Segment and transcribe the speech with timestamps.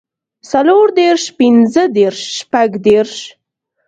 [0.51, 3.13] څلور دېرش پنځۀ دېرش شپږ دېرش